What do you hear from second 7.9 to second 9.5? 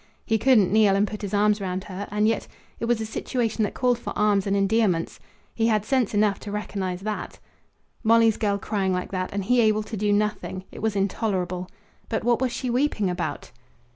Molly's girl crying like that, and